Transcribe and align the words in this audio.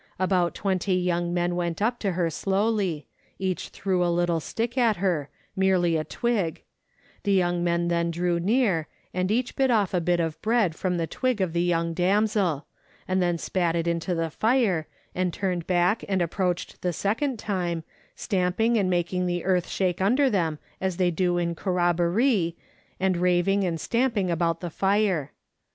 About 0.17 0.55
twenty 0.55 0.95
young 0.95 1.31
men 1.31 1.55
went 1.55 1.79
up 1.79 1.99
to 1.99 2.13
her 2.13 2.31
slowly; 2.31 3.05
each 3.37 3.67
threw 3.69 4.03
a 4.03 4.09
little 4.09 4.39
stick 4.39 4.75
at 4.75 4.95
her 4.95 5.29
merely 5.55 5.95
a 5.95 6.03
twig; 6.03 6.63
the 7.21 7.33
young 7.33 7.63
men 7.63 7.87
then 7.87 8.09
drew 8.09 8.39
near, 8.39 8.87
and 9.13 9.29
each 9.29 9.55
bit 9.55 9.69
off 9.69 9.93
a 9.93 10.01
bit 10.01 10.19
of 10.19 10.41
bread 10.41 10.73
from 10.73 10.97
the 10.97 11.05
twig 11.05 11.39
of 11.39 11.53
the 11.53 11.61
young 11.61 11.93
damsel, 11.93 12.65
and 13.07 13.21
then 13.21 13.37
spat 13.37 13.75
it 13.75 13.87
into 13.87 14.15
the 14.15 14.31
fire, 14.31 14.87
and 15.13 15.35
turned 15.35 15.67
back 15.67 16.03
and 16.09 16.19
approached 16.19 16.81
the 16.81 16.93
second 16.93 17.37
time, 17.37 17.83
stamping 18.15 18.77
and 18.77 18.89
making 18.89 19.27
the 19.27 19.45
earth 19.45 19.69
shake 19.69 20.01
under 20.01 20.31
them 20.31 20.57
as 20.81 20.97
they 20.97 21.11
do 21.11 21.37
in 21.37 21.53
corrobboree, 21.53 22.55
and 22.99 23.17
raving 23.17 23.63
and 23.63 23.79
stamping 23.79 24.31
out 24.31 24.61
the 24.61 24.71
fire. 24.71 25.31